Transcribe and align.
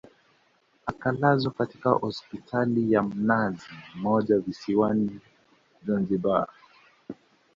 akalazwa 0.85 1.51
katika 1.51 1.89
hospitali 1.89 2.91
ya 2.91 3.03
mnazi 3.03 3.65
mmoja 3.95 4.39
visiwani 4.39 5.19
Zanzibari 5.85 6.51